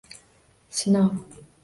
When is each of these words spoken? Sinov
Sinov 0.79 1.13